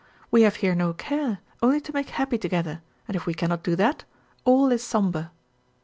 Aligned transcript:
We 0.31 0.41
have 0.41 0.55
here 0.65 0.73
no 0.73 0.93
care, 0.93 1.41
only 1.61 1.79
to 1.81 1.93
make 1.93 2.09
happy 2.09 2.39
together, 2.39 2.81
and 3.07 3.15
if 3.15 3.27
we 3.27 3.35
cannot 3.35 3.61
do 3.61 3.75
that, 3.75 4.03
all 4.45 4.71
is 4.71 4.81
somber." 4.81 5.29